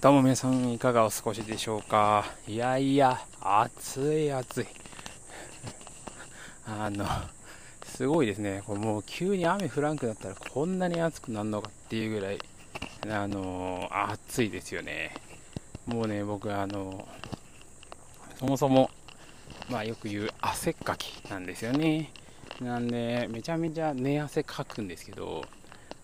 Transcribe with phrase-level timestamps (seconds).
[0.00, 2.24] どうも皆さんいかがお過ごしでしょうか？
[2.46, 4.66] いやいや、暑い暑い。
[6.66, 7.04] あの、
[7.84, 8.62] すごいですね。
[8.64, 12.38] これもう急に雨降らんくなったらこんなに暑くなるのかっていうぐらい、
[13.10, 15.16] あの、暑いですよね。
[15.84, 17.08] もうね、僕あの、
[18.36, 18.92] そもそも、
[19.68, 22.12] まあよく言う汗っかきなんですよね。
[22.60, 25.44] なんで、めちゃめちゃ寝汗かくんですけど、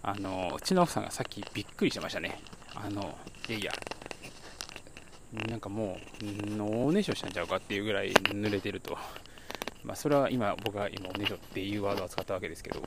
[0.02, 2.40] あの、うちの奥さんがさっきびっくりしてましたね。
[2.74, 3.16] あの、
[3.48, 3.72] いやいや、
[5.48, 5.98] なんかも
[6.58, 8.96] う、おねしょしたんちゃうかっていうぐらい濡れてると。
[9.82, 12.82] まあ、それは今、僕は今、おねしょっていうワードを使ったわけですけど。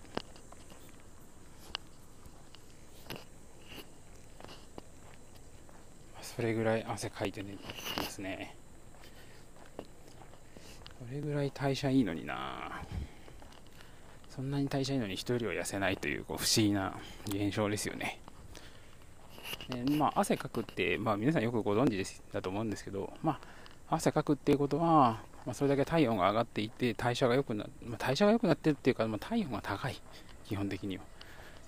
[6.22, 7.58] それぐらい汗かいてね、
[7.98, 8.56] ますね。
[11.08, 12.82] それぐらい代謝いいのにな
[14.30, 16.96] そんなに代謝いいのに人よりは痩せないというこう不思議な
[17.28, 18.20] 現象ですよね。
[19.70, 23.40] ねまあ、汗かくって、まあ、皆さんよくご存知ですだと思うんですけど、ま
[23.90, 30.02] あ、汗かくっていうことは、まあ、それだけ体温が上がっていて代謝が良くな、まあ、代謝が良くなってるっていうか、まあ、体温が高い。
[30.46, 31.04] 基本的には。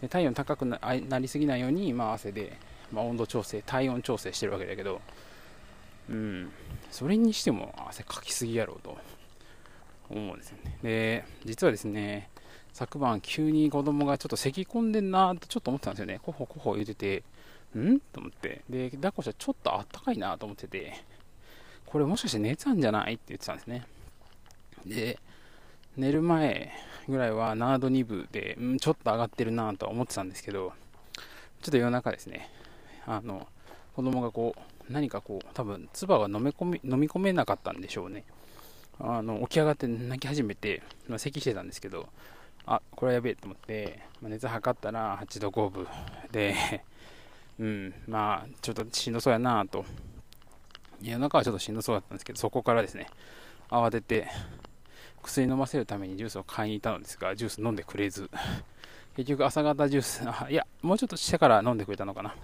[0.01, 0.79] で体温高くな
[1.19, 2.57] りすぎないように、まあ、汗で、
[2.91, 5.01] まあ、温度調整体温調整してるわけだけど
[6.09, 6.51] うん。
[6.91, 8.97] それにしても汗かきすぎやろうと。
[10.09, 10.77] 思うんですよね。
[10.83, 12.29] で実はですね
[12.73, 16.19] 昨晩急に子供がちょっと咳き込んでんなとちょっと思ってたんですよね。
[16.23, 17.23] コホコホ言うてて。
[17.77, 17.99] ん？
[17.99, 18.61] と思って。
[18.69, 20.93] で、抱っこしたらちょっとあったかいなと思ってて、
[21.85, 23.13] これもしかして熱あんじゃない？
[23.13, 23.85] って言ってたんですね。
[24.85, 25.19] で、
[25.97, 26.71] 寝る前
[27.07, 30.73] ぐらいは7度2分で、んちょっと上がってるなとは思ってたんですけど、
[31.61, 32.49] ちょっと夜中ですね、
[33.05, 33.47] あの、
[33.95, 38.23] 子供がこう、何かこう、多分、唾が飲み込み飲み込めなかったんでしょうね。
[38.99, 42.07] あの、起き上がって泣き始めて、まあ、咳してたんですけど、
[42.65, 45.87] あ、これはやべえと思って、まあ、熱測ったら8度5分
[46.31, 46.83] で、
[47.59, 49.85] うん、まあ、ちょっとしんどそうやなと。
[51.01, 53.07] 夜中はちょっとしんどそうだったんですけど、そこからですね、
[53.69, 54.27] 慌てて、
[55.21, 58.29] 薬飲ませるためにジュースを買いに行ったのですが、ジュース飲んでくれず、
[59.15, 62.29] 結局朝方ジュース、あいや、もうちょっとしてから飲んでくれたのかな。
[62.29, 62.35] ま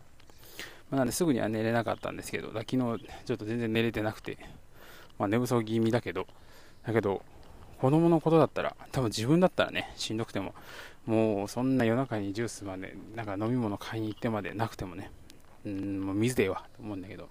[0.91, 2.77] あ、なんですぐには寝れなかったんですけど、昨日
[3.25, 4.37] ちょっと全然寝れてなくて、
[5.17, 6.27] まあ、寝不足気味だけど、
[6.85, 7.21] だけど、
[7.79, 10.53] 子供のことだったら、多分自分だったらね、しんどくても、
[11.05, 15.11] もうそんな夜中にジュースまで、なんか飲み物買いに行ってまでなくてもね、
[15.65, 17.29] うん、もう水でええわと思うんだけど、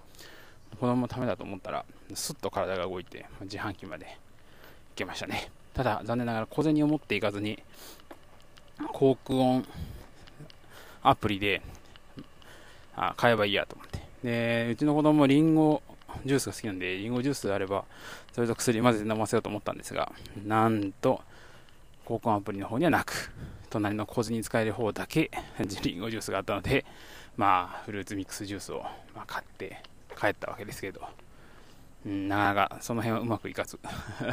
[0.79, 4.11] 子供のためだと思ったら、すっと体が動いて、自販機まで行
[4.95, 5.49] けましたね。
[5.73, 7.61] ただ、残念ながら小銭を持っていかずに、
[8.93, 9.65] 航空音
[11.03, 11.61] アプリで、
[12.95, 13.99] あ買えばいいやと思って。
[14.23, 15.81] で、うちの子供リンゴ
[16.25, 17.85] ジュースが好きなんで、リンゴジュースであれば、
[18.31, 20.11] それと薬混ぜて飲ませようと思ったんですが、
[20.45, 21.21] なんと、
[22.07, 23.31] 交換アプリの方にはなく、
[23.69, 25.31] 隣の小銭に使える方だけ、
[25.83, 26.85] リンゴジュースがあったので、
[27.35, 29.81] まあ、フルーツミックスジュースを、ま、買って
[30.19, 31.01] 帰ったわけですけど、
[32.05, 33.79] うん、なかなかその辺はうまくいかず。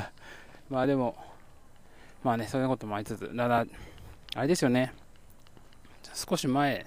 [0.70, 1.16] まあでも、
[2.22, 3.66] まあね、そういうこともありつつ、ただ、
[4.34, 4.92] あれですよね、
[6.14, 6.86] 少し前、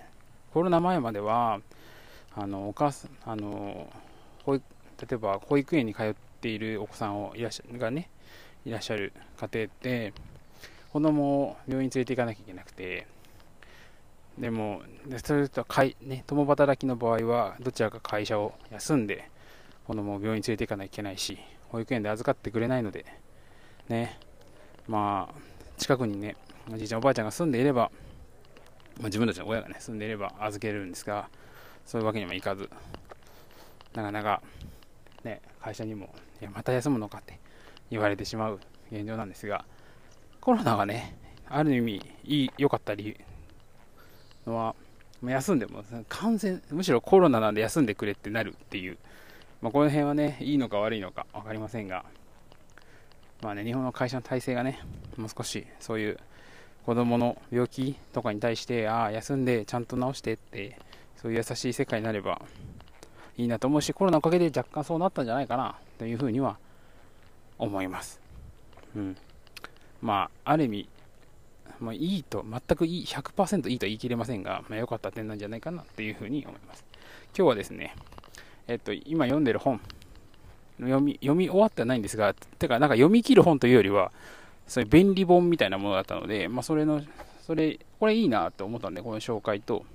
[0.54, 1.60] コロナ前までは、
[2.36, 3.92] あの、お母さん、あの、
[4.44, 4.64] 保育、
[5.02, 8.10] 例えば保育園に通っているお子さんをいらっしゃがね、
[8.66, 10.14] いらっしゃる家庭って、
[10.96, 13.06] 子供を病院に連れて行かなきゃいけなくて、
[14.38, 14.82] でも、
[15.22, 19.30] それとかい、ね、共働きの場合は、どちらか会社を休んで、
[19.86, 23.06] 子供を病院に連れて行かなきゃいけないし、保育園で預かってくれないので、
[23.90, 24.18] ね、
[24.88, 25.42] まあ、
[25.78, 26.38] 近くにね、
[26.74, 27.92] おじいちゃん、おばあちゃんが住んでいれば、
[29.02, 31.28] まあ、自分たちの親がね、住んでいれば預けれるんですが、
[31.86, 32.70] そういうわけにもいかず、
[33.96, 34.42] なかなか、
[35.26, 37.38] ね、会社にも、いや、また休むのかって
[37.92, 38.62] 言われてしまう
[38.94, 39.66] 現状なんですが、
[40.46, 41.18] コロナがね、
[41.50, 43.16] ある意味いい、良かった理由
[44.46, 44.76] のは、
[45.24, 49.00] 休んでも、完全、むしろコロナなんで休んでくれってなるっていう、
[49.64, 52.06] まあ、この辺はね、いいのか悪いのか分かりませんが、
[53.42, 54.80] まあね、日本の会社の体制がね、
[55.18, 56.20] もう少しそういう
[56.86, 60.78] 子供の病気とかに対して、ああ、休んでちゃんと治してって、
[61.18, 62.40] そういう優しい世界になれば
[63.36, 66.60] いいなと思うし、コロナのおかげで若干そうなったんじゃないかなというふうには
[67.58, 68.22] 思います。
[68.96, 69.18] うん。
[70.06, 70.90] まあ、ある意味、
[71.80, 76.86] まあ、いいと、全くいい、100%いいと言い切れませんが、まあ、良かった点なんじゃないかなというふうに思います。
[77.36, 77.96] 今日はですね、
[78.68, 79.82] えっと、今読んでる本、
[80.80, 84.12] 読み、読み終わってはないんですが、てか、なんか読み切る本というよりは、
[84.68, 87.02] そういう便利本みたいなものだったので、まあ、それの、
[87.42, 89.88] それ、これいいなと思ったんで、この紹介と、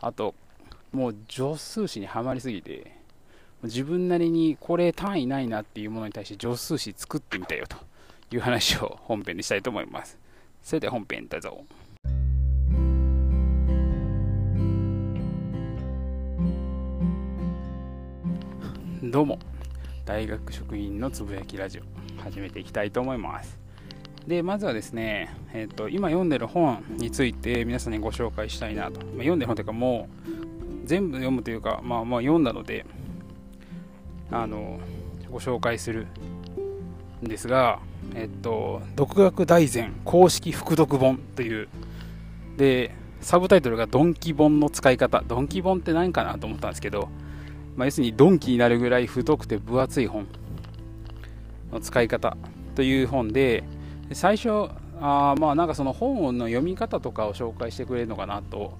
[0.00, 0.36] あと、
[0.92, 2.92] もう助数詞にはまりすぎて、
[3.64, 7.76] 自分なりにこれ単位ないなっていうものに対して助数詞作ってみたよと。
[8.30, 10.18] いう話を本編でしたいと思います。
[10.62, 11.64] それでは本編どうぞ。
[19.02, 19.38] どうも
[20.04, 23.56] 大学職員のつぶやきラジオ始めていきたいと思います
[24.26, 32.84] でまずはですね、えーと、今読んでる本について皆さんにご紹介したいなと、まあ、読んでる本というかもう全部読むというか、まあ、まあ読んだので
[34.30, 34.80] あの
[35.30, 36.06] ご紹介する
[37.22, 37.80] んですが、
[38.18, 41.68] えっと、独学大全公式副読本という
[42.56, 45.22] でサブタイトルがドンキ本の使い方。
[45.26, 47.10] ドンキ本って何かなと思ったんですけど、
[47.76, 50.26] まあ、要するにドンキになるぐらい太くて分厚い本
[51.70, 52.38] の使い方
[52.74, 53.64] という本で
[54.12, 58.78] 最初あまあなんかその本の読み方とかを紹介してくれるのかなと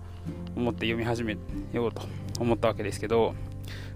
[0.57, 1.37] 思って読み始め
[1.75, 2.03] ようと
[2.41, 3.35] 思ったわけですけど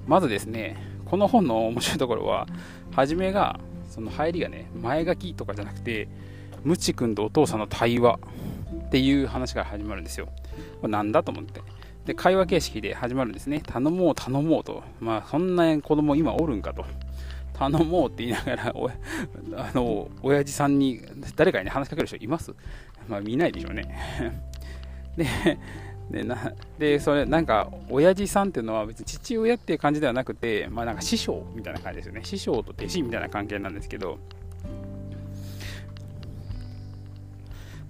[0.07, 0.77] まずですね
[1.07, 2.47] この本の面白いところは
[2.93, 3.59] 初めが
[4.01, 6.09] その入りがね前書きとかじゃなくて
[6.65, 8.19] ムチ君とお父さんの対話
[8.87, 10.27] っていう話から始まるんですよ。
[10.81, 11.61] これなんだと思って。
[12.07, 13.63] で会話形式で始まるんですね。
[13.65, 14.83] 頼もう頼もうと。
[15.01, 16.85] まあそんな子供今おるんかと。
[17.55, 18.89] 頼もうって言いながら、お
[19.55, 21.03] あの、親父さんに、
[21.37, 22.55] 誰かに、ね、話しかける人います？
[23.07, 24.43] まあ、見ないでしょうね。
[25.15, 25.27] で、
[26.11, 32.21] で、な でそれ、なんか、親父さんっていうのは別に父親っていう感じではなくて、まあ、なんか師匠みたいな感じですよね。
[32.25, 34.19] 師匠と弟子みたいな関係なんですけど、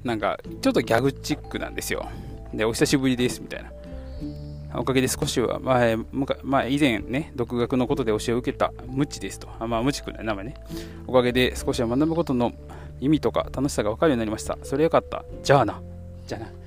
[0.05, 2.09] なんか、ちょっとギャグチックなんですよ。
[2.55, 3.71] で、お久しぶりですみたいな。
[4.73, 5.97] おかげで少しは前、
[6.43, 9.49] まあ、以前ね、独学のことで教えを受けたムチですと。
[9.59, 10.55] あまあ、ムチ君の名前ね。
[11.07, 12.53] おかげで少しは学ぶことの
[13.01, 14.59] 意味とか楽しさが分かるようになりました。
[14.63, 15.25] それよかった。
[15.43, 15.83] じゃあな。
[16.27, 16.60] じゃあな。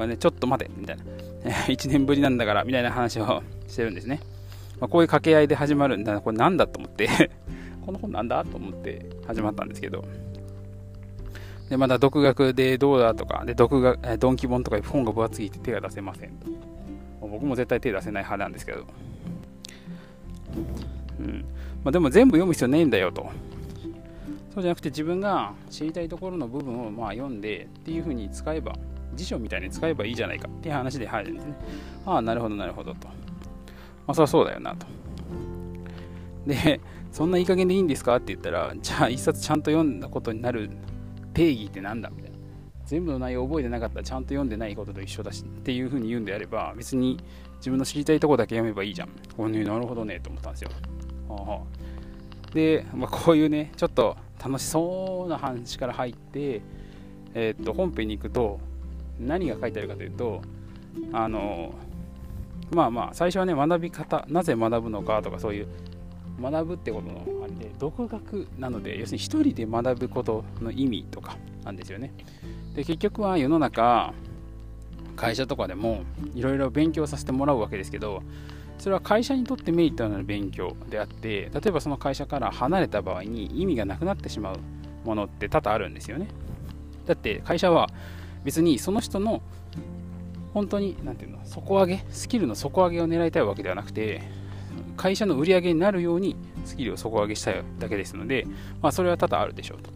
[0.00, 0.70] これね、ちょっと待て。
[0.74, 1.02] みたいな。
[1.68, 4.20] 1年ぶりなんだから、みたいな話を してるんですね。
[4.80, 6.18] まあ、こういう掛け合いで始まるんだ。
[6.22, 7.30] これなんだと思って
[7.84, 10.02] この本なんだと思って始まったんですけど。
[11.68, 16.46] で、まだ独学でどうだとか、で、独学、ドンキ本とか本が分厚いて手が出せませんと。
[17.20, 18.86] 僕も絶対手出せない派なんですけど、
[21.20, 21.44] うん
[21.84, 23.30] まあ、でも全部読む必要ないんだよと
[24.54, 28.74] そうじゃなくて自分が知りたいところの部分をまあ読んでっていうふうに使えば
[29.14, 31.54] 辞書みたいに使えばいいじゃないかっていう話で入るんですね。
[32.06, 33.08] ああなるほどなるほどと。
[33.08, 33.14] ま
[34.08, 34.86] あそりゃそうだよなと。
[36.46, 36.80] で
[37.12, 40.70] そんないい加減でいいんですかって言ったらじゃあ一冊ちゃんと読んだことになる
[41.34, 42.38] 定義って何だみたいな。
[42.86, 47.22] 全部の内容覚えてなかったらちゃんと読んでないことと一緒だしっていう風に言うんであれば別に
[47.58, 49.10] 自分の知りたいとこだけ読めばいいじゃん。
[49.36, 50.70] これね、なるほどねと思ったんですよ。
[51.28, 56.62] はあ、で、まあ、こういうね、ちょっと楽しそうな話から入って、
[57.34, 58.58] えー、っと本編に行くと
[59.20, 60.42] 何が書いてあるかというと、
[61.12, 61.74] あの
[62.72, 65.68] まあまあ最初はね学び方なぜ学ぶのかとかそういう
[66.40, 72.12] 学ぶってことのあれで独学なので要するに一人で学ぶことの意味とかなんですよね。
[72.74, 74.12] で結局は世の中
[75.16, 76.02] 会社とかでも
[76.34, 78.22] いろいろ勉強させてもらうわけですけど
[78.78, 84.58] それは会社にとってメリットのある勉強であって例えばその会社から離れた場合に意味がなくなってしまう
[85.04, 86.28] ものって多々あるんですよね。
[87.06, 87.90] だって会社は
[88.44, 89.42] 別にその人の
[90.54, 94.22] 本当に何て言うの底上げスキルの底上げを狙いたいわけではなくて
[94.96, 98.46] 会社の売り上げになるようにスキルを底上げしたいだけですので、
[98.82, 99.90] まあ、それは多々あるでしょうと。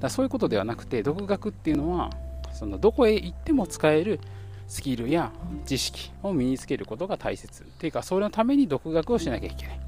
[0.00, 2.10] だそういうことではなくて独学っていうのは
[2.52, 4.20] そのどこへ行っても使える
[4.66, 5.32] スキルや
[5.64, 7.62] 知識を身につけることが大切。
[7.62, 9.76] っていうかそれのために独学をしなきゃいけない。
[9.76, 9.80] っ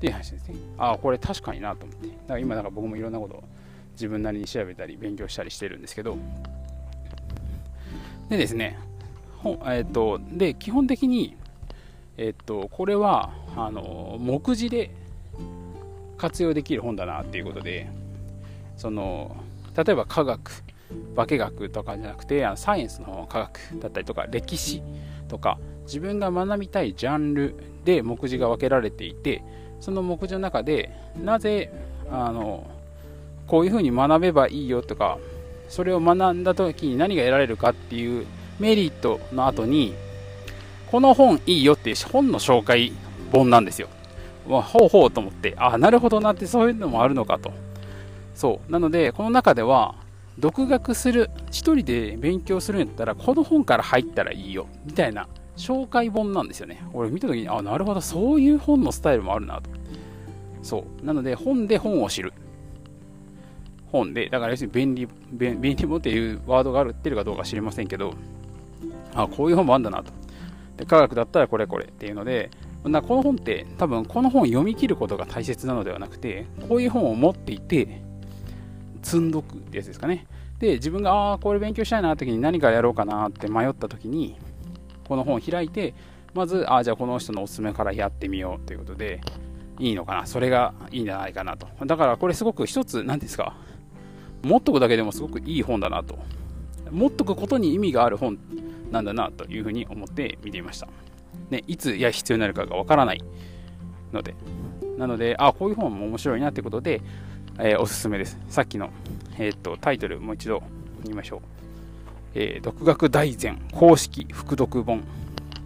[0.00, 0.56] ていう話ですね。
[0.78, 2.08] ああこれ確かになと思って。
[2.08, 3.44] だから今だか僕もいろんなことを
[3.92, 6.16] 自分なりに調べたり勉強したりしてるんですけど
[8.30, 8.78] でですね
[9.38, 11.36] ほえっ、とで基本的に
[12.16, 14.90] えっ、とこれはあの目次で
[16.16, 17.88] 活用できる本だなっていうことで
[18.76, 19.36] その
[19.76, 20.62] 例えば科学
[21.16, 24.82] 化学とかじゃなくてあのサイエンスの科学だったりとか歴史
[25.28, 29.42] とか自分が学びたいジャンルで目次が分けられていて
[29.80, 30.90] その目次の中で
[31.22, 31.72] なぜ
[32.10, 32.66] あの
[33.46, 35.18] こういうふうに学べばいいよとか
[35.70, 38.26] それを学んだ時に何が得られるかっていう
[38.58, 39.94] メリットの後に
[40.90, 42.92] この本いいよっていう本の紹介
[43.32, 43.88] 本なんですよ。
[44.48, 47.52] まあ、ほうほうと思ってあなるほどなってそういうのもあるのかと。
[48.34, 48.72] そう。
[48.72, 49.94] なのでこの中では
[50.38, 56.82] 独学する1人で勉強するんやったらこの本から入ったらいいよみたいな紹介本なんですよね。
[56.92, 59.70] 俺見た時にあなるほどそういう本のスタイルもあるなと。
[60.62, 61.06] そう。
[61.06, 62.32] なので本で本を知る。
[63.90, 68.14] 本でだから要するに便利便利本っていうワードがあるってるかどうか知りませんけど
[69.14, 70.12] あこういう本もあるんだなと
[70.76, 72.50] で科学だったらこれこれっていうので
[72.84, 78.02] なこの本って多分この本を読み切ることが大切なのではなくてこういう本を持っていて
[79.02, 80.26] 積んどくってやつですかね。
[80.58, 84.36] で、自分が、ああ、これ勉強したいなって時に何からやろうかなって迷った時に、
[85.08, 85.94] この本を開いて、
[86.34, 89.20] まず、ああ、じゃあこの人のおすすめからやってみようということで、
[89.78, 90.26] いいのかな。
[90.26, 91.66] それがいいんじゃないかなと。
[91.86, 93.56] だからこれすごく一つ、何ですか、
[94.42, 96.18] 持っとくだけでもすごくいい本だなと。
[96.90, 98.38] 持っとくことに意味がある本
[98.90, 100.88] なんだなというふうに思って見ていました。
[101.50, 103.22] ね、いつや必要になるかがわからない
[104.12, 104.34] ので。
[104.98, 107.00] なので、あ、こういう本も面白いなってことで、
[107.58, 108.38] えー、おすすめです。
[108.48, 108.90] さっきの、
[109.38, 110.62] えー、っとタイトルもう一度
[111.04, 111.40] 言いましょう。
[112.34, 115.02] えー、独学大全公式副読本。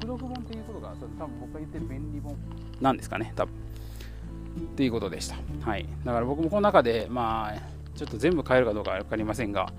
[0.01, 2.37] 副読本っていうことが、多分僕が言ってる便利本
[2.81, 3.55] なんですかね、多分。
[3.55, 5.37] っていうことでした。
[5.63, 5.87] はい。
[6.05, 9.73] だから僕もこの中で、まあ、ちょっと全部買えるかどうか分かりませんが、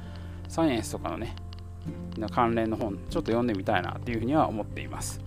[0.47, 1.35] サイエンスとかのね、
[2.31, 5.19] 関連の本、ちょっと読んでみたいなっていうふうには思っています。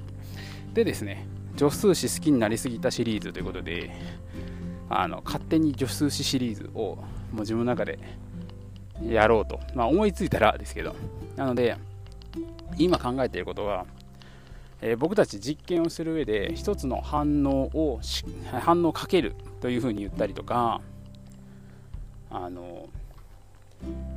[0.74, 1.26] でですね、
[1.56, 3.90] 助数詞好きになりすぎたシリーズということで、
[4.90, 6.96] あの勝手に助数詞シリーズを
[7.32, 7.98] もう自分の中で
[9.02, 10.94] やろうと、まあ、思いついたらですけど、
[11.36, 11.76] なので、
[12.78, 13.86] 今考えていることは、
[14.80, 18.00] えー、僕たち実験をする上で一つの反応を
[18.60, 20.80] 反応をかけるというふうに言ったりとか
[22.30, 22.88] あの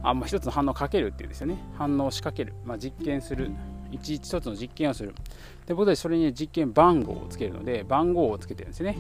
[0.04, 1.58] あ、まあ、一つの反応をかけるっていうんですよね。
[1.78, 3.52] 反応を仕掛ける、まあ、実験する。
[3.92, 5.14] 一一つの実験をする。
[5.66, 8.98] で僕たちそれに実験番号をつけるので番号をつけてるんですね。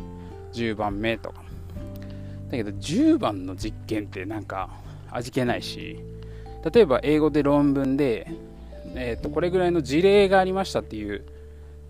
[0.53, 1.43] 10番目とか。
[2.49, 4.69] だけど10番の実験ってなんか
[5.11, 5.99] 味気ないし。
[6.73, 8.27] 例えば英語で論文で、
[8.95, 11.25] えー、とこれぐらいの事例がありましたっていう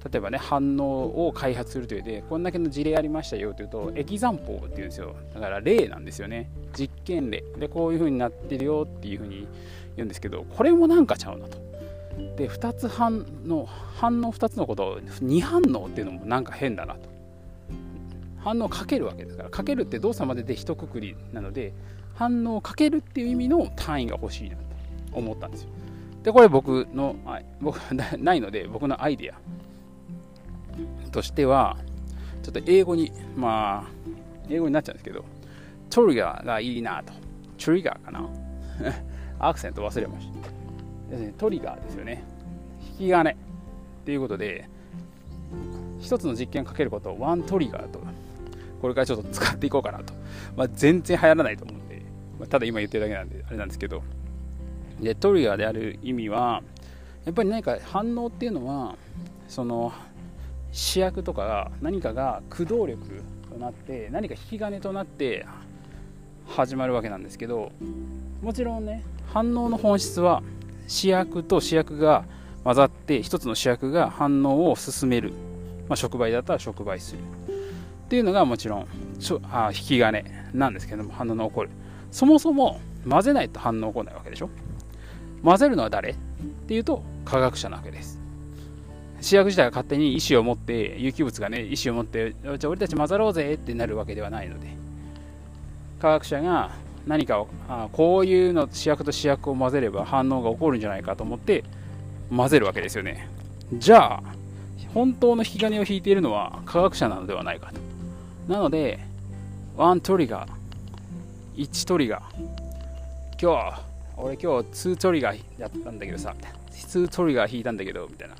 [0.10, 5.16] 例えばね反応を開発するというでこんだけの事例ありましたよというとエキザンポーっていうんですよ。
[5.34, 6.50] だから例なんですよね。
[6.74, 9.48] 実験例でこういう風になってるよっていう風に
[9.96, 11.60] 言うんですけどこれもなんかちゃうなと。
[12.38, 17.10] で2つ反応反応2つのことを2反応っていうのもなんか変だなと。
[18.38, 19.50] 反応をかけるわけですから。
[19.50, 21.74] かけるって動作までで一括りなので
[22.16, 24.64] 反応をかけるっていう意味の単位が欲しいなと
[25.14, 25.70] 思ったんですよ。
[26.24, 27.16] でこれ僕の
[27.60, 29.36] 僕 ないので僕のアイデア
[31.12, 31.78] としては、
[32.44, 33.92] ちょっと英語に、まあ、
[34.50, 35.26] 英語になっちゃうんですけど、
[35.92, 37.14] トリガーがいいなと。
[37.64, 38.28] トリガーかな？
[39.38, 41.38] アクセント忘れました。
[41.38, 42.24] トリガーですよね。
[43.00, 43.36] 引き金っ
[44.06, 44.68] ていうことで、
[46.00, 48.00] 一つの実験をかけることをワントリガーと、
[48.82, 50.14] これからちょっと使っていこうかなと。
[50.56, 52.02] まあ、全然流行らないと思うんで、
[52.40, 54.02] まあ、ただ今言ってるだけなんで、あれなんですけど、
[55.02, 56.64] で、トリガーである意味は、
[57.26, 58.96] やっぱり何か反応っていうのは、
[59.48, 59.92] その
[60.72, 63.22] 主役とか何かが駆動力
[63.52, 65.46] となって何か引き金となって
[66.48, 67.72] 始まるわけなんですけど
[68.42, 70.44] もちろんね反応の本質は
[70.88, 72.26] 主役と主役が
[72.64, 75.32] 混ざって一つの主役が反応を進める、
[75.88, 77.20] まあ、触媒だったら触媒する。
[77.20, 77.24] っ
[78.10, 78.88] ていうのがもちろん
[79.52, 81.70] あ引き金なんですけども反応の起こる。
[82.12, 84.50] そもそも混ぜないと反応起こらないわけでしょ。
[85.44, 86.10] 混ぜるのは誰？
[86.12, 86.16] っ
[86.68, 88.20] ていうと科学者なわけです。
[89.22, 94.81] 主役自体が勝手に意思を持って有機物がね意思を持ってじゃあ俺たち混ざろうぜってなるわけではないので。
[96.02, 96.72] 科学者が
[97.06, 101.64] 何かをあこういうの主役と主役を混ぜれば反応が起こるんじゃないかと思って
[102.36, 103.30] 混ぜるわけですよね。
[103.74, 104.24] じゃあ
[104.94, 107.80] 本当の引き金を引いているのは科学者なのではないかと。
[108.52, 109.00] なので
[109.78, 110.50] ワントリガー
[111.56, 112.24] 1トリガー。
[113.42, 113.82] 今日
[114.18, 116.36] 俺今日2トリガーやったんだけどさ
[116.72, 118.36] 2トリガー引いたんだけどみたいな。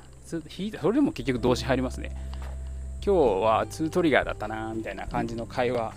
[0.58, 2.10] 引いたそれでも結局動詞入りますね。
[3.04, 5.92] 今日は2トリガーだったなみたいな感じの会話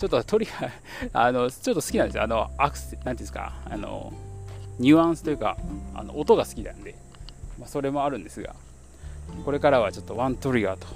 [0.00, 0.70] ちょっとトリガー
[1.12, 2.22] あのちょっと好きなんですよ。
[2.22, 4.10] あのアクセなんていうんですかあの
[4.78, 5.58] ニュアンスというか
[5.94, 6.94] あの音が好きなんで、
[7.58, 8.54] まあ、それもあるんですが
[9.44, 10.86] これからはちょっとワントリガーと。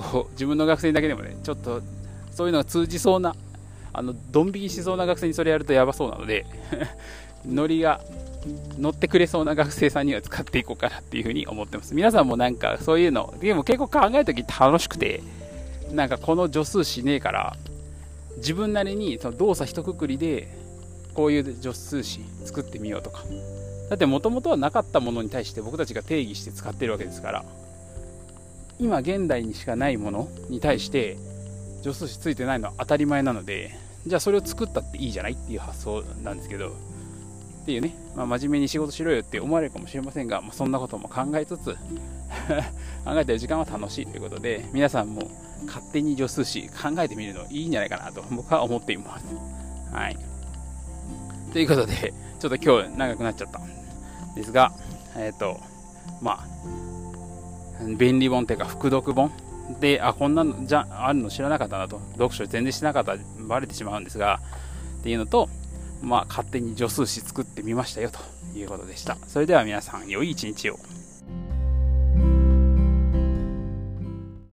[0.00, 1.82] こう自分の学生だけでもねちょっと
[2.30, 3.34] そういうのが通じそうな
[3.92, 6.46] あのドン引きしそうな学生にそれやるとやばそうなので
[7.44, 8.00] ノリが
[8.78, 11.96] 乗ってくれそうな学生さんには使っていこうかなっていうふうに思ってます。
[11.96, 15.20] 皆さんもなんかそういうの、でも結構考えるとき楽しくて、
[15.92, 17.56] なんかこの助数しねえから、
[18.38, 20.48] 自分なりにその動作一括りで、
[21.14, 23.24] こういう助数詞作ってみようとか。
[23.90, 27.44] だってもともとはなかったものに対して僕たちが定義して使ってるわけですから、
[28.78, 31.16] 今現代にしかないものに対して
[31.82, 33.74] 助数詞ついてないのは当たり前なので、
[34.06, 36.72] じゃあそれを作ったっていいじゃないっていう発想なんですけど、
[37.68, 41.76] っていうね、まあ、真面目に仕事しろよって思われるかもしれませんが、まあ、そんなことも考えつつ
[43.04, 45.30] 考えてる時間は楽しいということで、皆さんも
[45.66, 49.26] 勝手に助数詞考えてみるのいいんじゃないかなと僕は思っています。
[49.92, 50.16] はい。
[51.52, 54.72] ということで、ちょっと今日長くなっちゃったんですが、
[55.14, 55.60] えっ、ー、と、
[56.22, 59.30] まあ、便利本っていうか、副読本
[59.78, 64.40] で、あ、こんなのじゃあるの知らなかったなと、読書全然しなかったらバレてしまうんですが、
[65.00, 65.50] っていうのと、
[66.02, 68.18] まあ、勝手に助数詞作ってみましたよと
[68.58, 69.16] いうことでした。
[69.26, 70.78] それでは皆さん、良い一日を。